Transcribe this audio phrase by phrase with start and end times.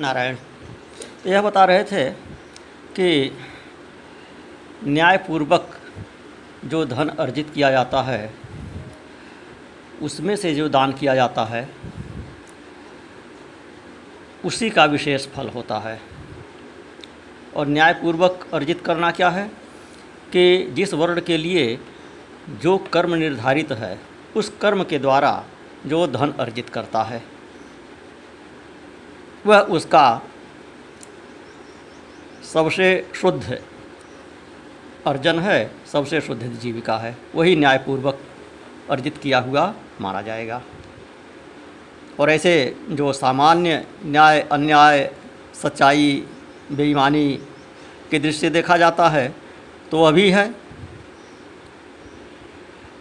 [0.00, 0.36] नारायण,
[1.26, 2.10] यह बता रहे थे
[2.96, 3.38] कि
[4.84, 5.80] न्यायपूर्वक
[6.64, 8.34] जो धन अर्जित किया जाता है,
[10.02, 11.68] उसमें से जो दान किया जाता है,
[14.44, 16.00] उसी का विशेष फल होता है।
[17.56, 19.48] और न्यायपूर्वक अर्जित करना क्या है?
[20.32, 21.80] कि जिस वर्ण के लिए
[22.50, 24.00] जो कर्म निर्धारित है,
[24.36, 25.44] उस कर्म के द्वारा
[25.86, 27.39] जो धन अर्जित करता है।
[29.46, 30.22] वह उसका
[32.52, 33.58] सबसे शुद्ध
[35.06, 38.18] अर्जन है, सबसे शुद्ध जीविका है। वही न्यायपूर्वक
[38.90, 40.62] अर्जित किया हुआ माना जाएगा।
[42.20, 45.12] और ऐसे जो सामान्य न्याय, अन्याय,
[45.54, 46.26] सच्चाई,
[46.72, 47.32] बेईमानी
[48.10, 49.34] के दृष्टि से देखा जाता है
[49.90, 50.54] तो अभी है।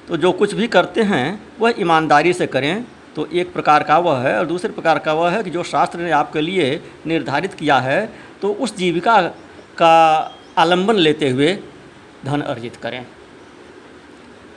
[0.08, 2.86] तो जो कुछ भी करते हैं, वह ईमानदारी से करें
[3.20, 6.00] तो एक प्रकार का वह है और दूसरे प्रकार का वह है कि जो शास्त्र
[6.00, 6.68] ने आपके लिए
[7.08, 8.00] निर्धारित किया है
[8.42, 9.22] तो उस जीविका
[9.78, 9.96] का
[10.58, 11.54] आलंबन लेते हुए
[12.26, 13.06] धन अर्जित करें।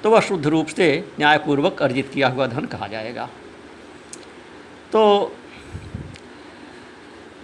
[0.02, 0.86] तो वह शुद्ध रूप से
[1.18, 3.28] न्यायपूर्वक अर्जित किया हुआ धन कहा जाएगा।
[4.92, 5.02] तो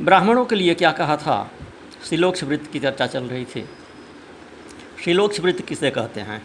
[0.00, 1.50] ब्राह्मणों के लिए क्या कहा था?
[2.10, 3.68] शिलोक्ष वृत्त की चर्चा चल रही थी।
[5.04, 6.42] शिलोक्ष वृत्त किसे कहते हैं?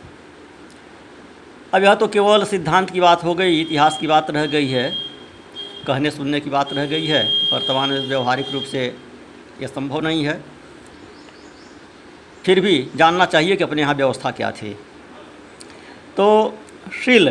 [1.74, 4.90] अब यह तो केवल सिद्धांत की बात हो गई, इतिहास की बात रह गई है,
[5.88, 8.84] कहने सुनने की बात रह गई है, वर्तमान में व्यवहारिक रूप से
[9.62, 10.40] यह संभव नहीं है।
[12.44, 14.74] फिर भी जानना चाहिए कि अपने यहाँ व्यवस्था क्या थी।
[16.18, 16.28] तो
[16.96, 17.30] शिल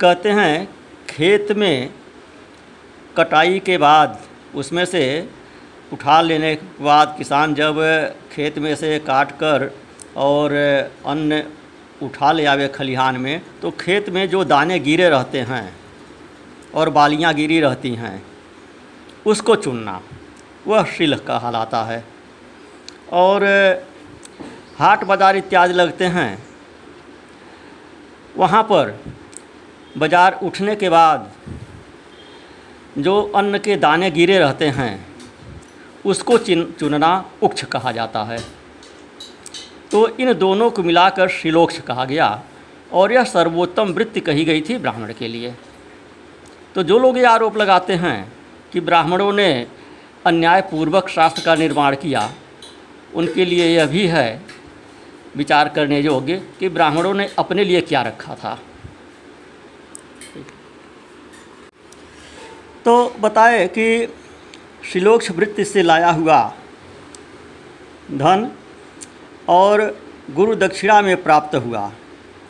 [0.00, 0.68] कहते हैं,
[1.08, 1.90] खेत में
[3.16, 4.20] कटाई के बाद
[4.54, 5.04] उसमें से
[5.92, 7.82] उठा लेने के बाद किसान जब
[8.32, 9.70] खेत में से काट कर
[10.16, 10.52] और
[11.06, 11.42] अन्न
[12.02, 15.74] उठा ले आवे खलिहान में तो खेत में जो दाने गिरे रहते हैं
[16.74, 18.22] और बालियाँ गिरी रहती हैं,
[19.26, 20.00] उसको चुनना।
[20.66, 22.04] वह शिल कहलाता है।
[23.12, 23.44] और,
[24.78, 26.38] हाट बाज़ार इत्यादि लगते हैं।
[28.36, 28.98] वहाँ पर
[29.98, 31.30] बाज़ार उठने के बाद
[32.98, 35.06] जो अन्न के दाने गिरे रहते हैं,
[36.04, 37.12] उसको चुनना
[37.42, 38.38] उक्ष कहा जाता है।
[39.90, 42.42] तो इन दोनों को मिलाकर शिलोक्ष कहा गया,
[42.92, 45.54] और यह सर्वोत्तम वृत्ति कही गई थी ब्राह्मण के लिए।
[46.74, 48.32] तो जो लोग ये आरोप लगाते हैं
[48.72, 49.50] कि ब्राह्मणों ने
[50.26, 52.30] अन्यायपूर्वक शास्त्र का निर्माण किया,
[53.14, 54.42] उनके लिए यह भी है
[55.36, 58.58] विचार करने योग्य कि ब्राह्मणों ने अपने लिए क्या रखा था।
[62.84, 64.14] तो बताए कि
[64.92, 66.42] शिलोक्ष वृत्ति से लाया हुआ
[68.12, 68.50] धन
[69.48, 69.82] और
[70.30, 71.92] गुरु दक्षिणा में प्राप्त हुआ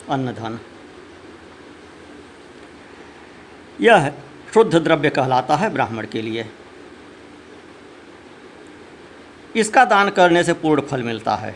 [0.09, 0.59] अन्न धन
[3.81, 4.09] यह
[4.53, 6.49] शुद्ध द्रव्य कहलाता है ब्राह्मण के लिए।
[9.55, 11.55] इसका दान करने से पूर्ण फल मिलता है।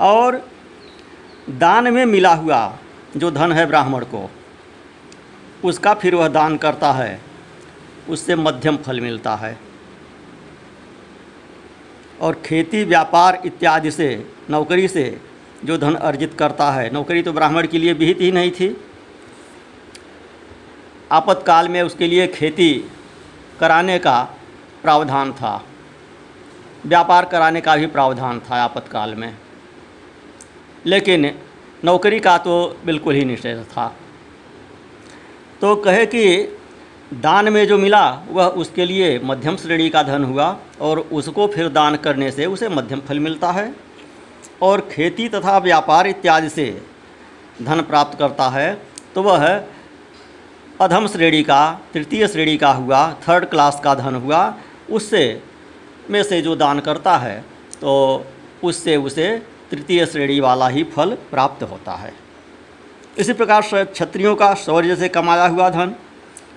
[0.00, 0.50] और
[1.50, 2.78] दान में मिला हुआ
[3.16, 4.30] जो धन है ब्राह्मण को,
[5.64, 7.20] उसका फिर वह दान करता है,
[8.08, 9.58] उससे मध्यम फल मिलता है।
[12.20, 15.20] और खेती, व्यापार इत्यादि से, नौकरी से
[15.64, 18.84] जो धन अर्जित करता है। नौकरी तो ब्राह्मण के लिए विहित ही नहीं थी।
[21.12, 22.84] आपातकाल में उसके लिए खेती
[23.60, 24.34] कराने का
[24.82, 25.64] प्रावधान था।
[26.86, 29.36] व्यापार कराने का भी प्रावधान था आपातकाल में।
[30.86, 31.38] लेकिन
[31.84, 33.96] नौकरी का तो बिल्कुल ही निषेध था।
[35.60, 36.57] तो कहे कि
[37.12, 41.68] दान में जो मिला, वह उसके लिए मध्यम श्रेणी का धन हुआ और उसको फिर
[41.68, 43.72] दान करने से उसे मध्यम फल मिलता है
[44.62, 46.66] और खेती तथा व्यापार इत्यादि से
[47.62, 48.72] धन प्राप्त करता है।
[49.14, 49.46] तो वह
[50.80, 54.54] अधम श्रेणी का, तृतीय श्रेणी का हुआ थर्ड क्लास का धन हुआ,
[54.90, 55.42] उससे
[56.10, 57.40] में से जो दान करता है
[57.74, 58.24] तो
[58.64, 59.30] उससे उसे
[59.70, 62.12] तृतीय श्रेणी वाला ही फल प्राप्त होता है।
[63.18, 65.94] इसी प्रकार क्षत्रियों का शौर्य से कमाया हुआ धन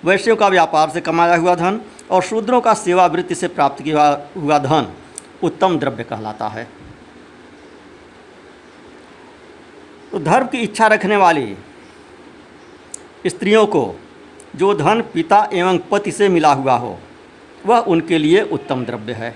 [0.04, 1.80] वैश्यों का व्यापार से कमाया हुआ धन
[2.12, 4.06] और शूद्रों का सेवावृत्ति से प्राप्त किया
[4.38, 4.88] हुआ धन
[5.44, 6.68] उत्तम द्रव्य कहलाता है।
[10.12, 11.56] तो धर्म की इच्छा रखने वाली
[13.28, 13.84] स्त्रियों को
[14.56, 16.98] जो धन पिता एवं पति से मिला हुआ हो,
[17.66, 19.36] वह उनके लिए उत्तम द्रव्य है।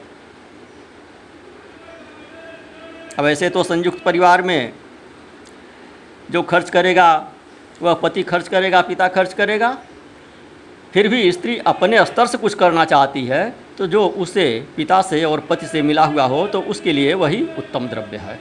[3.19, 4.73] अब ऐसे तो संयुक्त परिवार में
[6.31, 7.31] जो खर्च करेगा,
[7.81, 9.77] वह पति खर्च करेगा, पिता खर्च करेगा
[10.95, 13.43] फिर भी स्त्री अपने स्तर से कुछ करना चाहती है
[13.77, 14.45] तो जो उसे
[14.75, 18.37] पिता से और पति से मिला हुआ हो तो उसके लिए वही उत्तम द्रव्य है।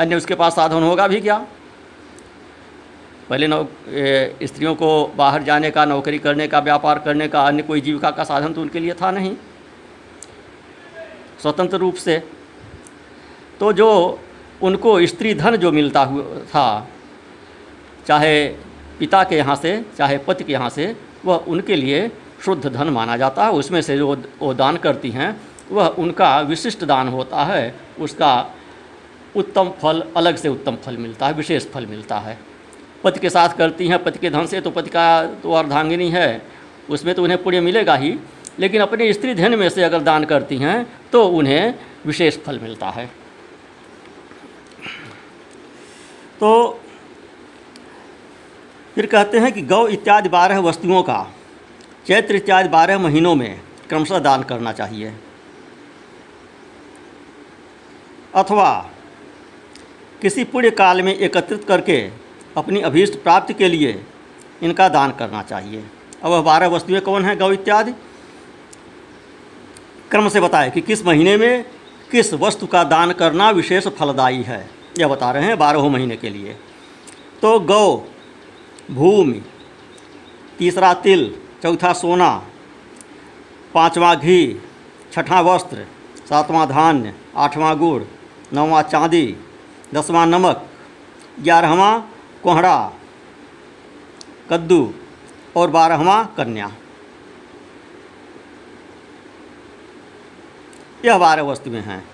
[0.00, 1.36] अन्य उसके पास साधन होगा भी क्या?
[3.28, 3.62] पहले नौ
[4.42, 8.24] स्त्रियों को बाहर जाने का, नौकरी करने का, व्यापार करने का, अन्य कोई जीविका का
[8.24, 9.34] साधन तो उनके लिए था नहीं।
[11.42, 12.18] स्वतंत्र रूप से।
[13.60, 14.18] तो जो
[14.62, 16.66] उनको स्त्री धन जो मिलता हुआ था,
[18.06, 18.46] चाहे
[18.98, 22.10] पिता के यहाँ से, चाहे पति के यहाँ से वह उनके लिए
[22.44, 25.40] शुद्ध धन माना जाता है। उसमें से जो वो दान करती हैं,
[25.72, 28.54] वह उनका विशिष्ट दान होता है। उसका
[29.36, 32.38] उत्तम फल, अलग से उत्तम फल मिलता है, विशेष फल मिलता है।
[33.04, 36.42] पति के साथ करती हैं, पति के धन से तो पति का तो अर्धांगिनी है।
[36.90, 38.18] उसमें तो उन्हें पुण्य मिलेगा ही।
[38.58, 41.74] लेकिन अपने स्त्री धन में से अगर दान करती हैं तो उन्हें
[42.06, 43.06] विशेष फल मिलता है।
[46.40, 46.81] तो
[48.94, 51.34] फिर कहते हैं कि गौ इत्यादि बारह वस्तुओं का,
[52.06, 55.12] चैत्र इत्यादि बारह महीनों में क्रमशः दान करना चाहिए।
[58.34, 58.90] अथवा
[60.22, 62.10] किसी पुण्य काल में एकत्रित करके
[62.56, 64.04] अपनी अभीष्ट प्राप्ति के लिए
[64.62, 65.84] इनका दान करना चाहिए।
[66.22, 67.92] अब वह बारह वस्तुएँ कौन हैं गौ इत्यादि?
[70.10, 71.64] क्रम से बताए कि किस महीने में
[72.10, 76.30] किस वस्तु का दान करना विशेष फलदायी है। यह बता रहे हैं बारहों महीने के
[76.30, 76.56] लिए।
[77.42, 78.08] तो गौ
[78.90, 79.42] भूमि,
[80.58, 82.42] तीसरा तिल, चौथा सोना,
[83.74, 84.62] पांचवा घी,
[85.12, 85.86] छठा वस्त्र,
[86.28, 88.02] सातवां धान्य, आठवां गुड़,
[88.52, 89.36] नौवां चांदी,
[89.94, 90.68] दसवां नमक,
[91.40, 92.00] ग्यारहवां
[92.42, 92.92] कोहड़ा,
[94.50, 94.94] कद्दू
[95.56, 96.72] और बारहवां कन्या।
[101.04, 102.08] यह बारह वस्तुएँ हैं।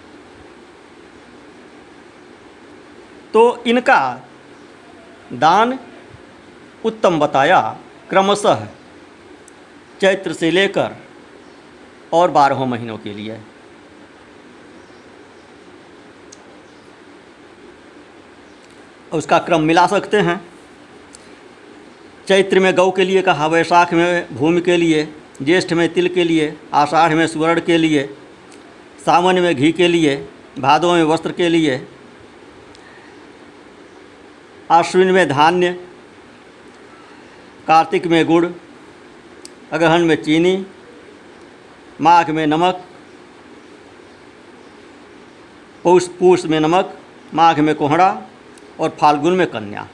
[3.32, 4.20] तो इनका
[5.32, 5.78] दान
[6.84, 7.78] उत्तम बताया,
[8.10, 8.66] क्रमशः
[10.00, 10.96] चैत्र से लेकर
[12.12, 13.38] और बारहों महीनों के लिए।
[19.12, 20.40] उसका क्रम मिला सकते हैं।
[22.28, 26.24] चैत्र में गौ के लिए कहा, वैशाख में भूमि के लिए, ज्येष्ठ में तिल के
[26.24, 28.06] लिए, आषाढ़ में सुवर्ण के लिए,
[29.06, 30.28] सावन में घी के लिए,
[30.58, 31.86] भादों में वस्त्र के लिए
[34.70, 35.87] आश्विन में धान्य
[37.68, 38.46] कार्तिक में गुड़,
[39.72, 40.66] अगहन में चीनी,
[42.00, 42.84] माघ में नमक,
[45.84, 46.98] पौष पूष में नमक,
[47.34, 48.22] माघ में कोहड़ा
[48.80, 49.86] और फाल्गुन में कन्या।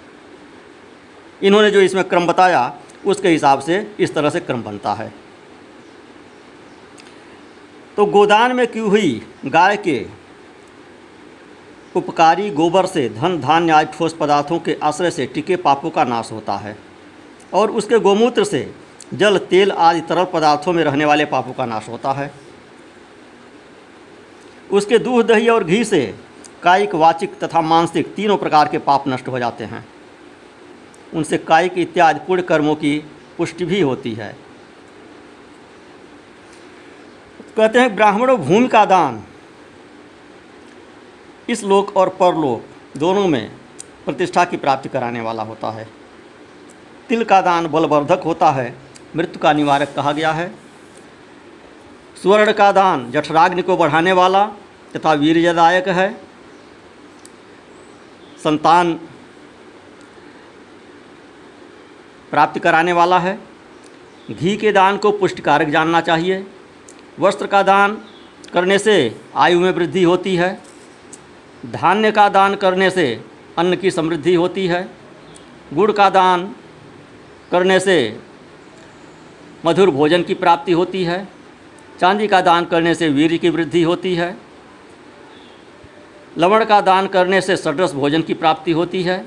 [1.43, 5.13] इन्होंने जो इसमें क्रम बताया, उसके हिसाब से इस तरह से क्रम बनता है।
[7.97, 10.07] तो गोदान में की हुई गाय के
[11.97, 16.33] उपकारी गोबर से धन धान्य आदि ठोस पदार्थों के आश्रय से टिके पापों का नाश
[16.33, 16.94] होता है।
[17.55, 18.75] और उसके गोमूत्र से
[19.15, 22.35] जल, तेल आदि तरल पदार्थों में रहने वाले पापों का नाश होता है।
[24.73, 26.15] उसके दूध, दही और घी से
[26.63, 29.89] कायिक, वाचिक तथा मानसिक तीनों प्रकार के पाप नष्ट हो जाते हैं।
[31.15, 33.05] उनसे कायिक इत्यादि पुण्य कर्मों की
[33.39, 34.37] पुष्टि भी होती है।
[37.57, 39.25] कहते हैं, ब्राह्मणों, भूमि का दान।
[41.49, 43.51] इस लोक और परलोक दोनों में
[44.05, 46.04] प्रतिष्ठा की प्राप्ति कराने वाला होता है।
[47.09, 48.75] तिल का दान बलवर्धक होता है,
[49.17, 50.55] मृत्यु का निवारक कहा गया है।
[52.23, 54.45] स्वर्ण का दान जठराग्नि को बढ़ाने वाला
[54.97, 56.09] तथा वीरजदायक है।
[58.45, 58.93] संतान
[62.31, 63.39] प्राप्ति कराने वाला है।
[64.31, 66.47] घी के दान को पुष्टिकारक जानना चाहिए।
[67.21, 67.97] वस्त्र का दान
[68.53, 68.95] करने से
[69.37, 70.63] आयु में वृद्धि होती है।
[71.67, 73.25] धान्य का दान करने से
[73.59, 74.89] अन्न की समृद्धि होती है।
[75.75, 76.55] गुड़ का दान
[77.51, 77.97] करने से
[79.67, 81.27] मधुर भोजन की प्राप्ति होती है,
[82.01, 84.37] चांदी का दान करने से वीर की वृद्धि होती है,
[86.39, 89.25] लवण का दान करने से सडरस भोजन की प्राप्ति होती है,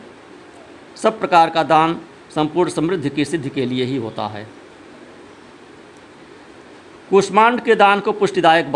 [0.95, 1.99] सब प्रकार का दान
[2.35, 4.47] संपूर्ण समृद्धि की सिद्धि के लिए ही होता है।
[7.09, 8.71] कुष्मांड के दान को पुष्टिदायक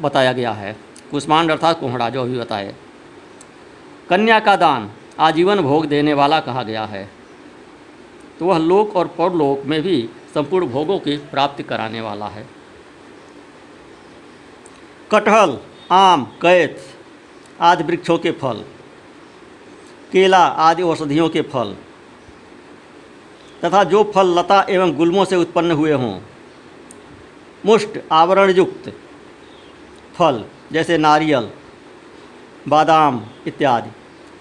[0.00, 0.76] बताया गया है।
[1.10, 2.74] कुष्मांड अर्थात कोहड़ा जो भी बताए।
[4.10, 7.08] कन्या का दान आजीवन भोग देने वाला कहा गया है।
[8.40, 12.46] तो वह लोक और परलोक में भी संपूर्ण भोगों की प्राप्ति कराने वाला है।
[15.10, 15.58] कटहल,
[15.90, 16.74] आम कैथ
[17.60, 18.64] आदि वृक्षों के फल,
[20.12, 21.74] केला आदि औषधियों के फल,
[23.64, 26.18] तथा जो फल लता एवं गुल्मों से उत्पन्न हुए हों,
[27.64, 28.92] मुष्ट आवरण युक्त
[30.14, 31.50] फल जैसे नारियल,
[32.68, 33.90] बादाम इत्यादि,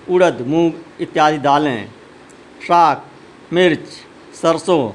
[0.09, 1.89] उड़द, मूंग इत्यादि दालें
[2.67, 3.05] शाक
[3.53, 3.87] मिर्च,
[4.35, 4.89] सरसों,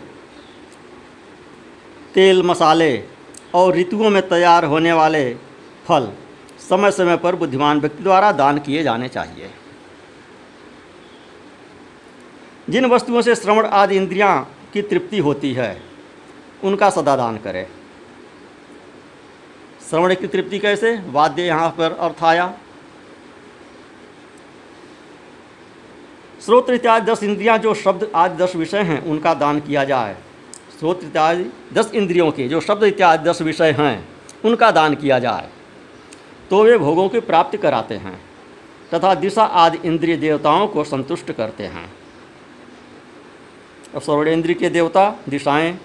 [2.15, 3.05] तेल मसाले
[3.55, 5.35] और ऋतुओं में तैयार होने वाले
[5.87, 6.13] फल
[6.59, 9.51] समय समय पर बुद्धिमान व्यक्ति द्वारा दान किए जाने चाहिए।
[12.71, 15.83] जिन वस्तुओं से श्रवण आदि इंद्रियाँ की तृप्ति होती है,
[16.65, 17.67] उनका सदा दान करें।
[19.91, 21.03] श्रवण की तृप्ति कैसे?
[21.07, 22.59] वाद्य यहाँ पर अर्थ आया।
[26.45, 30.17] श्रोत्र इत्यादि दस इंद्रियाँ जो शब्द आदि दस विषय हैं, उनका दान किया जाए।
[30.81, 34.09] श्रोत्र इत्यादि दस इंद्रियों के जो शब्द इत्यादि दस विषय हैं,
[34.45, 35.49] उनका दान किया जाए।
[36.51, 38.21] तो वे भोगों की प्राप्ति कराते हैं,
[38.95, 41.93] तथा दिशा आदि इंद्रिय देवताओं को संतुष्ट करते हैं।
[43.95, 45.79] और स्वर्णेन्द्र के देवता, दिशाएँ,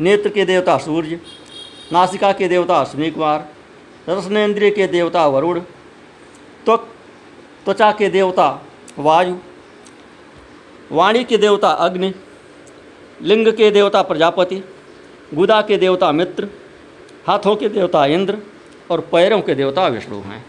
[0.00, 1.20] नेत्र के देवता, सूर्य,
[1.92, 3.48] नासिका के देवता अश्विनी कुमार,
[4.08, 5.60] रसनेन्द्रिय के देवता, वरुण,
[6.64, 6.88] त्वक,
[7.64, 8.62] त्वचा के देवता,
[8.98, 9.36] वायु
[10.92, 12.14] वाणी के देवता अग्नि,
[13.22, 14.64] लिंग के देवता प्रजापति,
[15.34, 16.48] गुदा के देवता मित्र,
[17.26, 18.38] हाथों के देवता इंद्र
[18.90, 20.46] और पैरों के देवता विष्णु हैं।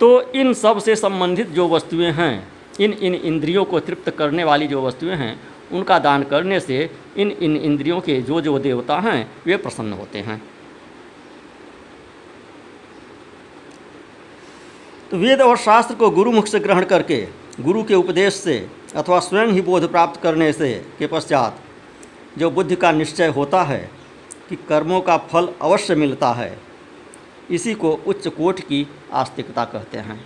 [0.00, 2.48] तो इन सबसे संबंधित जो वस्तुएँ हैं,
[2.80, 5.40] इन इन इंद्रियों को तृप्त करने वाली जो वस्तुएँ हैं,
[5.72, 10.18] उनका दान करने से इन इन इंद्रियों के जो जो देवता हैं, वे प्रसन्न होते
[10.18, 10.53] हैं।
[15.14, 17.16] तो वेद और शास्त्र को गुरुमुख से ग्रहण करके,
[17.60, 18.56] गुरु के उपदेश से
[18.96, 21.60] अथवा स्वयं ही बोध प्राप्त करने से के पश्चात
[22.38, 23.78] जो बुद्धि का निश्चय होता है
[24.48, 26.58] कि कर्मों का फल अवश्य मिलता है,
[27.50, 30.20] इसी को उच्च कोट की आस्तिकता कहते हैं।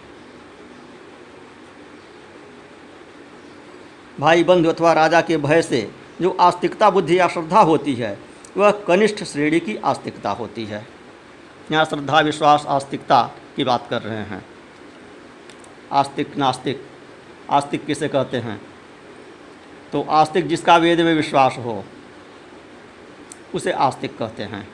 [4.21, 5.89] भाई बंधु अथवा राजा के भय से
[6.21, 8.19] जो आस्तिकता, बुद्धि या श्रद्धा होती है,
[8.57, 10.87] वह कनिष्ठ श्रेणी की आस्तिकता होती है।
[11.73, 13.23] यहाँ श्रद्धा, विश्वास, आस्तिकता
[13.57, 14.47] की बात कर रहे हैं।
[15.93, 16.83] आस्तिक नास्तिक,
[17.51, 18.61] आस्तिक किसे कहते हैं?
[19.93, 21.85] तो आस्तिक जिसका वेद में विश्वास हो,
[23.55, 24.69] उसे आस्तिक कहते हैं।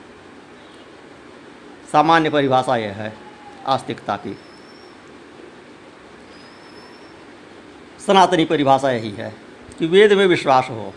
[1.91, 3.13] सामान्य परिभाषा यह है,
[3.65, 4.37] आस्तिकता की।
[8.07, 9.33] सनातनी परिभाषा यही है
[9.79, 10.93] कि वेद में विश्वास हो।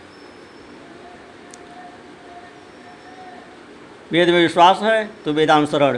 [4.11, 5.97] वेद में विश्वास है तो वेदानुसरण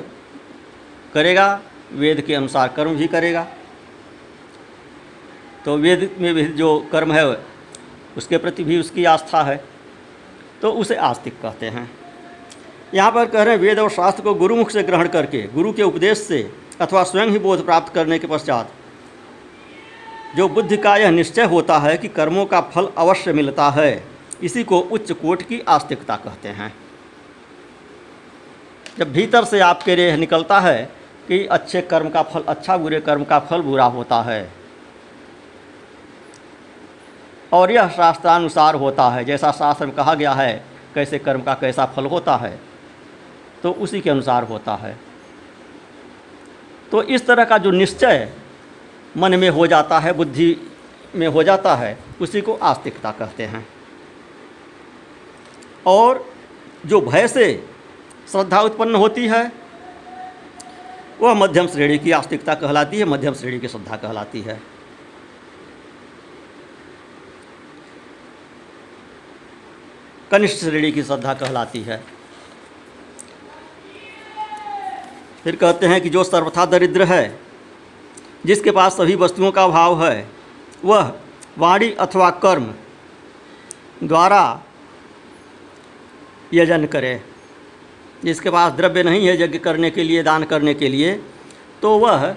[1.13, 1.61] करेगा,
[1.91, 3.47] वेद के अनुसार कर्म भी करेगा।
[5.65, 7.25] तो वेद में भी जो कर्म है,
[8.17, 9.63] उसके प्रति भी उसकी आस्था है
[10.61, 11.89] तो उसे आस्तिक कहते हैं।
[12.93, 15.83] यहाँ पर कह रहे हैं, वेद और शास्त्र को गुरुमुख से ग्रहण करके, गुरु के
[15.83, 16.51] उपदेश से
[16.81, 18.71] अथवा स्वयं ही बोध प्राप्त करने के पश्चात,
[20.35, 24.03] जो बुद्धि का यह निश्चय होता है कि कर्मों का फल अवश्य मिलता है,
[24.43, 26.73] इसी को उच्च कोट की आस्तिकता कहते हैं।
[28.97, 30.83] जब भीतर से आपके लिए निकलता है
[31.27, 34.41] कि अच्छे कर्म का फल अच्छा बुरे कर्म का फल बुरा होता है
[37.51, 40.63] और यह शास्त्रानुसार होता है, जैसा शास्त्र में कहा गया है,
[40.95, 42.59] कैसे कर्म का कैसा फल होता है
[43.63, 44.97] तो उसी के अनुसार होता है।
[46.91, 48.31] तो इस तरह का जो निश्चय
[49.17, 50.55] मन में हो जाता है, बुद्धि
[51.15, 53.67] में हो जाता है, उसी को आस्तिकता कहते हैं।
[55.87, 56.25] और
[56.85, 57.53] जो भय से
[58.31, 59.51] श्रद्धा उत्पन्न होती है,
[61.21, 64.59] वह मध्यम श्रेणी की आस्तिकता कहलाती है, मध्यम श्रेणी की श्रद्धा कहलाती है।
[70.31, 72.03] कनिष्ठ श्रेणी की श्रद्धा कहलाती है।
[75.43, 77.39] फिर कहते हैं कि जो सर्वथा दरिद्र है,
[78.45, 80.27] जिसके पास सभी वस्तुओं का अभाव है,
[80.85, 81.11] वह
[81.57, 82.73] वाणी अथवा कर्म
[84.03, 84.43] द्वारा
[86.53, 87.21] यजन करे।
[88.23, 91.13] जिसके पास द्रव्य नहीं है यज्ञ करने के लिए, दान करने के लिए
[91.81, 92.35] तो वह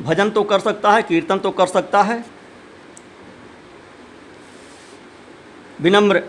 [0.00, 2.24] भजन तो कर सकता है, कीर्तन तो कर सकता है।
[5.80, 6.22] विनम्र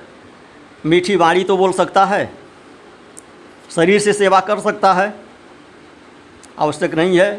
[0.83, 2.31] मीठी वाणी तो बोल सकता है,
[3.69, 5.13] शरीर से सेवा कर सकता है।
[6.59, 7.31] आवश्यक नहीं है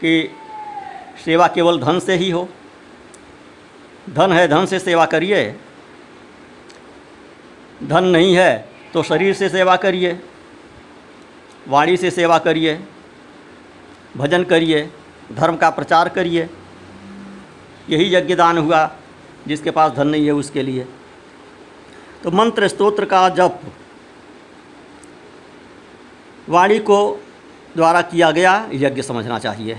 [0.00, 0.30] कि
[1.24, 2.48] सेवा केवल धन से ही हो।
[4.10, 5.54] धन है, धन से सेवा करिए।
[7.82, 10.18] धन नहीं है तो शरीर से सेवा करिए,
[11.68, 12.78] वाणी से सेवा करिए,
[14.16, 14.88] भजन करिए,
[15.32, 16.48] धर्म का प्रचार करिए।
[17.90, 18.90] यही यज्ञ दान हुआ,
[19.48, 20.86] जिसके पास धन नहीं है उसके लिए।
[22.26, 23.60] तो मंत्र स्तोत्र का जप
[26.48, 26.96] वाणी को
[27.76, 29.78] द्वारा किया गया यज्ञ समझना चाहिए।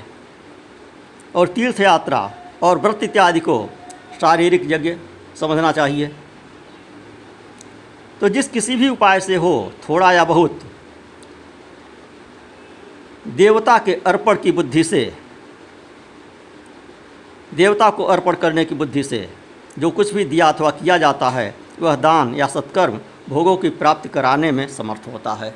[1.35, 2.21] और तीर्थ यात्रा
[2.63, 3.57] और व्रत इत्यादि को
[4.21, 4.95] शारीरिक यज्ञ
[5.39, 6.07] समझना चाहिए।
[8.21, 10.59] तो जिस किसी भी उपाय से हो, थोड़ा या बहुत,
[13.27, 15.05] देवता के अर्पण की बुद्धि से,
[17.55, 19.27] देवता को अर्पण करने की बुद्धि से,
[19.79, 24.09] जो कुछ भी दिया अथवा किया जाता है वह दान या सत्कर्म भोगों की प्राप्ति
[24.09, 25.55] कराने में समर्थ होता है।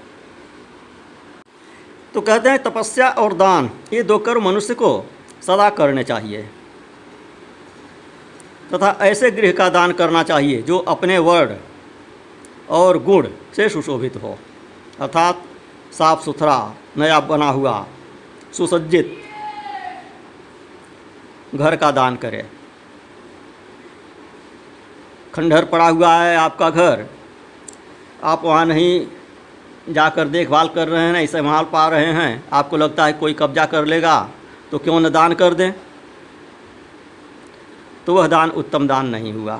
[2.13, 5.05] तो कहते हैं, तपस्या और दान, ये दो कर्म मनुष्य को
[5.41, 6.41] सदा करने चाहिए।
[8.73, 11.55] तथा ऐसे गृह का दान करना चाहिए जो अपने वर्ण
[12.69, 14.37] और गुण से सुशोभित हो।
[14.99, 15.43] अर्थात
[15.93, 17.85] साफ़ सुथरा, नया बना हुआ,
[18.53, 19.17] सुसज्जित
[21.55, 22.45] घर का दान करे।
[25.33, 27.05] खंडहर पड़ा हुआ है आपका घर।
[28.23, 33.05] आप वहाँ नहीं जाकर देखभाल कर रहे हैं नहीं संभाल पा रहे हैं। आपको लगता
[33.05, 34.29] है कोई कब्जा कर लेगा
[34.71, 35.71] तो क्यों न दान कर दें?
[38.05, 39.59] तो वह दान उत्तम दान नहीं हुआ।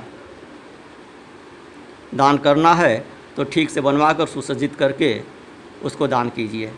[2.16, 5.22] दान करना है तो ठीक से बनवा कर सुसज्जित करके
[5.84, 6.72] उसको दान कीजिए।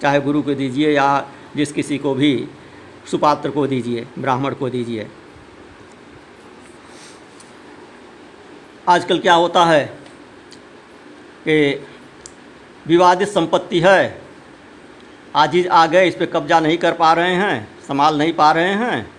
[0.00, 1.08] चाहे गुरु को दीजिए या
[1.56, 2.48] जिस किसी को भी,
[3.10, 5.08] सुपात्र को दीजिए, ब्राह्मण को दीजिए।
[8.88, 9.84] आजकल क्या होता है
[11.44, 11.86] कि
[12.86, 14.20] विवादित संपत्ति है।
[15.36, 18.72] आजीज आ गए, इस पर कब्जा नहीं कर पा रहे हैं, संभाल नहीं पा रहे
[18.74, 19.10] हैं।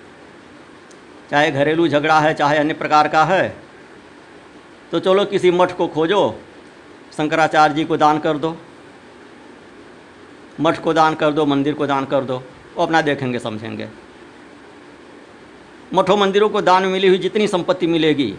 [1.32, 3.58] चाहे घरेलू झगड़ा है, चाहे अन्य प्रकार का है।
[4.92, 6.40] तो चलो किसी मठ को खोजो,
[7.18, 8.58] शंकराचार्य जी को दान कर दो।
[10.60, 12.38] मठ को दान कर दो, मंदिर को दान कर दो,
[12.78, 13.88] वो अपना देखेंगे, समझेंगे।
[15.94, 18.34] मठों मंदिरों को दान मिली हुई जितनी संपत्ति मिलेगी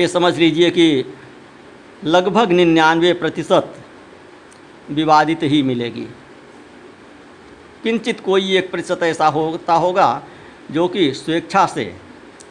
[0.00, 1.14] ये समझ लीजिए कि
[2.04, 3.74] लगभग निन्यानवे प्रतिशत
[4.90, 6.06] विवादित ही मिलेगी।
[7.82, 10.22] किंचित कोई एक प्रतिशत ऐसा होता होगा
[10.70, 11.84] जो कि स्वेच्छा से,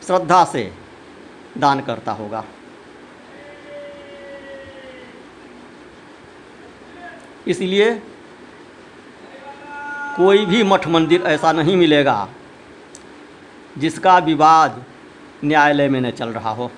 [0.08, 0.72] श्रद्धा से
[1.58, 2.44] दान करता होगा।
[7.48, 7.92] इसलिए
[10.18, 12.28] कोई भी मठ मंदिर ऐसा नहीं मिलेगा
[13.78, 14.84] जिसका विवाद
[15.44, 16.72] न्यायालय में न चल रहा हो।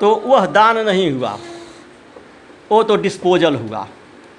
[0.00, 1.38] तो वह दान नहीं हुआ।
[2.72, 3.88] वो तो डिस्पोजल हुआ।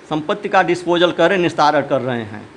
[0.10, 2.50] संपत्ति का डिस्पोजल करें निस्तारण कर रहे हैं।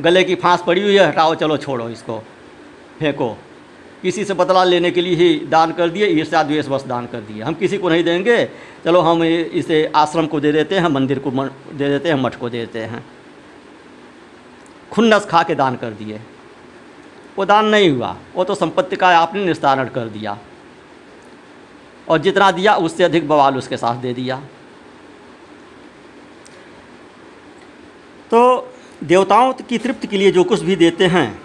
[0.00, 2.24] गले की फांस पड़ी हुई है हटाओ चलो छोड़ो इसको।
[2.98, 3.36] फेंको।
[4.02, 7.20] किसी से बदला लेने के लिए ही दान कर दिए ईर्ष्या द्वेष बस दान कर
[7.20, 8.48] दिए। हम किसी को नहीं देंगे।
[8.84, 12.48] चलो हम इसे आश्रम को दे देते हैं, मंदिर को दे देते हैं, मठ को
[12.48, 13.04] दे देते हैं।
[14.92, 16.20] खुन्नस खा के दान कर दिए।
[17.38, 20.38] वो दान नहीं हुआ। वो तो संपत्ति का आपने निस्तारण कर दिया।
[22.08, 24.36] और जितना दिया, उससे अधिक बवाल उसके साथ दे दिया।
[28.30, 28.72] तो
[29.04, 31.42] देवताओं की तृप्ति के लिए जो कुछ भी देते हैं,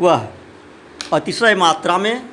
[0.00, 0.28] वह
[1.12, 2.28] अतिशय मात्रा में